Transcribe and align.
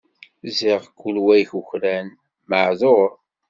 Ziɣ 0.57 0.81
kul 0.99 1.17
wa 1.25 1.35
ikukran, 1.43 2.07
meεduṛ. 2.49 3.09